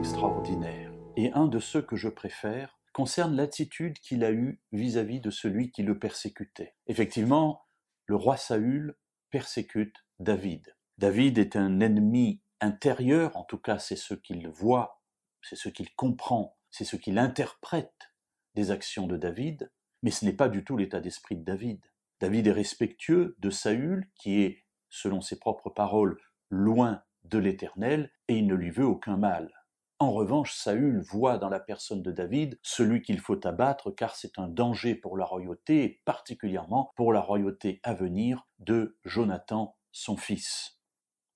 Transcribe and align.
extraordinaires, 0.00 0.94
et 1.18 1.30
un 1.32 1.46
de 1.46 1.58
ceux 1.58 1.82
que 1.82 1.94
je 1.94 2.08
préfère 2.08 2.80
concerne 2.94 3.36
l'attitude 3.36 3.98
qu'il 3.98 4.24
a 4.24 4.32
eue 4.32 4.62
vis-à-vis 4.72 5.20
de 5.20 5.28
celui 5.28 5.72
qui 5.72 5.82
le 5.82 5.98
persécutait. 5.98 6.74
Effectivement, 6.86 7.66
le 8.06 8.16
roi 8.16 8.38
Saül 8.38 8.96
persécute 9.28 10.06
David. 10.18 10.74
David 10.96 11.36
est 11.36 11.54
un 11.54 11.80
ennemi 11.80 12.40
intérieur, 12.62 13.36
en 13.36 13.44
tout 13.44 13.58
cas 13.58 13.78
c'est 13.78 13.94
ce 13.94 14.14
qu'il 14.14 14.48
voit, 14.48 15.02
c'est 15.42 15.54
ce 15.54 15.68
qu'il 15.68 15.94
comprend, 15.94 16.56
c'est 16.70 16.84
ce 16.84 16.96
qu'il 16.96 17.18
interprète 17.18 18.14
des 18.54 18.70
actions 18.70 19.06
de 19.06 19.18
David, 19.18 19.70
mais 20.02 20.10
ce 20.10 20.24
n'est 20.24 20.32
pas 20.32 20.48
du 20.48 20.64
tout 20.64 20.78
l'état 20.78 21.00
d'esprit 21.00 21.36
de 21.36 21.44
David. 21.44 21.84
David 22.20 22.46
est 22.46 22.52
respectueux 22.52 23.36
de 23.38 23.50
Saül, 23.50 24.08
qui 24.14 24.40
est, 24.40 24.64
selon 24.88 25.20
ses 25.20 25.38
propres 25.38 25.68
paroles, 25.68 26.16
loin 26.48 27.02
de 27.24 27.36
l'Éternel, 27.36 28.10
et 28.28 28.38
il 28.38 28.46
ne 28.46 28.54
lui 28.54 28.70
veut 28.70 28.86
aucun 28.86 29.18
mal. 29.18 29.59
En 30.00 30.12
revanche, 30.12 30.54
Saül 30.54 31.02
voit 31.02 31.36
dans 31.36 31.50
la 31.50 31.60
personne 31.60 32.00
de 32.00 32.10
David 32.10 32.58
celui 32.62 33.02
qu'il 33.02 33.20
faut 33.20 33.46
abattre 33.46 33.90
car 33.90 34.16
c'est 34.16 34.38
un 34.38 34.48
danger 34.48 34.94
pour 34.94 35.18
la 35.18 35.26
royauté 35.26 35.84
et 35.84 36.00
particulièrement 36.06 36.90
pour 36.96 37.12
la 37.12 37.20
royauté 37.20 37.80
à 37.82 37.92
venir 37.92 38.48
de 38.60 38.96
Jonathan, 39.04 39.76
son 39.92 40.16
fils. 40.16 40.80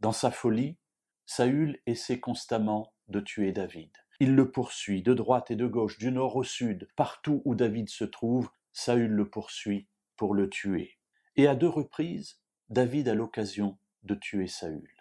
Dans 0.01 0.13
sa 0.13 0.31
folie, 0.31 0.79
Saül 1.27 1.79
essaie 1.85 2.21
constamment 2.21 2.95
de 3.09 3.21
tuer 3.21 3.53
David. 3.53 3.91
Il 4.19 4.35
le 4.35 4.51
poursuit 4.51 5.03
de 5.03 5.13
droite 5.13 5.51
et 5.51 5.57
de 5.57 5.67
gauche, 5.67 5.99
du 5.99 6.11
nord 6.11 6.35
au 6.37 6.43
sud, 6.43 6.89
partout 6.97 7.43
où 7.45 7.55
David 7.55 7.91
se 7.91 8.05
trouve, 8.05 8.49
Saül 8.73 9.11
le 9.11 9.29
poursuit 9.29 9.89
pour 10.17 10.33
le 10.33 10.49
tuer. 10.49 10.99
Et 11.37 11.47
à 11.47 11.55
deux 11.55 11.69
reprises, 11.69 12.41
David 12.71 13.09
a 13.09 13.15
l'occasion 13.15 13.77
de 14.05 14.15
tuer 14.15 14.47
Saül. 14.47 14.94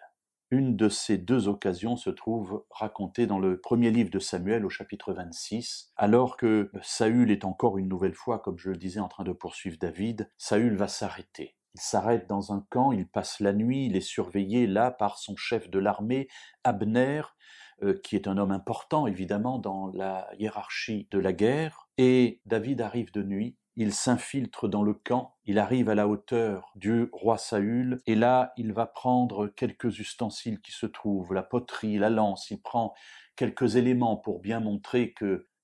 Une 0.54 0.76
de 0.76 0.88
ces 0.88 1.18
deux 1.18 1.48
occasions 1.48 1.96
se 1.96 2.10
trouve 2.10 2.64
racontée 2.70 3.26
dans 3.26 3.40
le 3.40 3.60
premier 3.60 3.90
livre 3.90 4.10
de 4.10 4.20
Samuel 4.20 4.64
au 4.64 4.68
chapitre 4.68 5.12
26, 5.12 5.90
alors 5.96 6.36
que 6.36 6.70
Saül 6.80 7.32
est 7.32 7.44
encore 7.44 7.76
une 7.76 7.88
nouvelle 7.88 8.14
fois, 8.14 8.38
comme 8.38 8.56
je 8.56 8.70
le 8.70 8.76
disais, 8.76 9.00
en 9.00 9.08
train 9.08 9.24
de 9.24 9.32
poursuivre 9.32 9.76
David, 9.80 10.30
Saül 10.38 10.76
va 10.76 10.86
s'arrêter. 10.86 11.56
Il 11.74 11.80
s'arrête 11.80 12.28
dans 12.28 12.52
un 12.52 12.64
camp, 12.70 12.92
il 12.92 13.08
passe 13.08 13.40
la 13.40 13.52
nuit, 13.52 13.86
il 13.86 13.96
est 13.96 14.00
surveillé 14.00 14.68
là 14.68 14.92
par 14.92 15.18
son 15.18 15.34
chef 15.34 15.68
de 15.70 15.80
l'armée, 15.80 16.28
Abner, 16.62 17.22
euh, 17.82 17.98
qui 18.04 18.14
est 18.14 18.28
un 18.28 18.38
homme 18.38 18.52
important 18.52 19.08
évidemment 19.08 19.58
dans 19.58 19.88
la 19.88 20.28
hiérarchie 20.38 21.08
de 21.10 21.18
la 21.18 21.32
guerre, 21.32 21.88
et 21.98 22.40
David 22.46 22.80
arrive 22.80 23.10
de 23.10 23.24
nuit, 23.24 23.56
il 23.76 23.92
s'infiltre 23.92 24.68
dans 24.68 24.82
le 24.82 24.94
camp, 24.94 25.34
il 25.44 25.58
arrive 25.58 25.88
à 25.88 25.94
la 25.94 26.08
hauteur 26.08 26.72
du 26.76 27.08
roi 27.12 27.38
Saül, 27.38 28.00
et 28.06 28.14
là 28.14 28.52
il 28.56 28.72
va 28.72 28.86
prendre 28.86 29.48
quelques 29.48 29.98
ustensiles 29.98 30.60
qui 30.60 30.72
se 30.72 30.86
trouvent, 30.86 31.34
la 31.34 31.42
poterie, 31.42 31.98
la 31.98 32.10
lance, 32.10 32.50
il 32.50 32.60
prend 32.62 32.94
quelques 33.36 33.76
éléments 33.76 34.16
pour 34.16 34.40
bien 34.40 34.60
montrer 34.60 35.14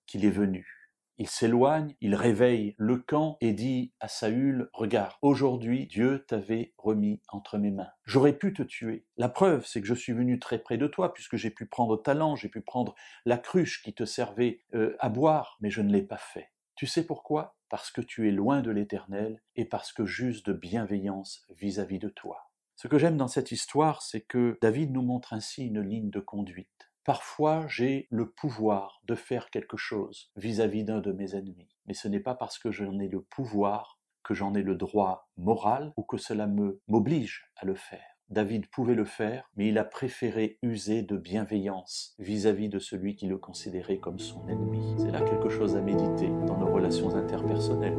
qu'il 0.07 0.25
est 0.25 0.31
venu. 0.31 0.81
Il 1.19 1.29
s'éloigne, 1.29 1.95
il 2.01 2.15
réveille 2.15 2.75
le 2.79 2.97
camp 2.97 3.37
et 3.43 3.53
dit 3.53 3.93
à 4.01 4.09
Saül, 4.09 4.71
regarde, 4.73 5.13
aujourd'hui 5.21 5.87
Dieu 5.87 6.25
t'avait 6.27 6.73
remis 6.79 7.21
entre 7.29 7.59
mes 7.59 7.71
mains. 7.71 7.91
J'aurais 8.07 8.33
pu 8.33 8.55
te 8.55 8.63
tuer. 8.63 9.05
La 9.19 9.29
preuve, 9.29 9.67
c'est 9.67 9.83
que 9.83 9.87
je 9.87 9.93
suis 9.93 10.15
venu 10.15 10.39
très 10.39 10.59
près 10.59 10.79
de 10.79 10.87
toi, 10.87 11.13
puisque 11.13 11.37
j'ai 11.37 11.51
pu 11.51 11.67
prendre 11.67 12.01
ta 12.01 12.15
lance, 12.15 12.41
j'ai 12.41 12.49
pu 12.49 12.63
prendre 12.63 12.95
la 13.27 13.37
cruche 13.37 13.83
qui 13.83 13.93
te 13.93 14.07
servait 14.07 14.63
euh, 14.75 14.97
à 14.99 15.11
boire, 15.11 15.59
mais 15.61 15.69
je 15.69 15.83
ne 15.83 15.93
l'ai 15.93 16.01
pas 16.01 16.17
fait. 16.17 16.53
Tu 16.75 16.87
sais 16.87 17.05
pourquoi? 17.05 17.60
Parce 17.71 17.91
que 17.91 18.01
tu 18.01 18.29
es 18.29 18.33
loin 18.33 18.61
de 18.61 18.71
l'Éternel 18.71 19.41
et 19.57 19.65
parce 19.65 19.93
que 19.93 20.05
j'use 20.05 20.43
de 20.43 20.53
bienveillance 20.53 21.47
vis-à-vis 21.51 22.01
de 22.01 22.09
toi. 22.09 22.51
Ce 22.75 22.89
que 22.89 22.99
j'aime 22.99 23.17
dans 23.17 23.29
cette 23.29 23.53
histoire, 23.53 24.03
c'est 24.03 24.23
que 24.23 24.59
David 24.61 24.91
nous 24.91 25.03
montre 25.03 25.33
ainsi 25.33 25.67
une 25.67 25.81
ligne 25.81 26.11
de 26.11 26.21
conduite. 26.21 26.91
Parfois, 27.05 27.67
j'ai 27.69 28.09
le 28.11 28.29
pouvoir 28.29 29.01
de 29.05 29.15
faire 29.15 29.51
quelque 29.51 29.77
chose 29.77 30.31
vis-à-vis 30.37 30.85
d'un 30.85 31.01
de 31.01 31.13
mes 31.13 31.37
ennemis, 31.37 31.77
mais 31.87 31.95
ce 31.95 32.09
n'est 32.09 32.21
pas 32.21 32.35
parce 32.35 32.59
que 32.59 32.71
j'en 32.71 32.99
ai 32.99 33.09
le 33.09 33.23
pouvoir 33.23 34.01
que 34.25 34.35
j'en 34.35 34.55
ai 34.55 34.63
le 34.63 34.75
droit 34.75 35.31
moral 35.37 35.93
ou 35.97 36.03
que 36.03 36.17
cela 36.19 36.47
me 36.47 36.81
m'oblige 36.89 37.51
à 37.57 37.65
le 37.65 37.75
faire. 37.75 38.19
David 38.29 38.69
pouvait 38.69 38.95
le 38.95 39.05
faire, 39.05 39.51
mais 39.57 39.69
il 39.69 39.79
a 39.79 39.85
préféré 39.85 40.59
user 40.63 41.03
de 41.03 41.17
bienveillance 41.17 42.15
vis-à-vis 42.19 42.69
de 42.69 42.79
celui 42.79 43.17
qui 43.17 43.27
le 43.27 43.39
considérait 43.39 43.99
comme 43.99 44.21
son 44.21 44.47
ennemi. 44.49 44.95
C'est 44.99 45.11
chose 45.51 45.77
à 45.77 45.81
méditer 45.81 46.31
dans 46.47 46.57
nos 46.57 46.73
relations 46.73 47.15
interpersonnelles. 47.15 47.99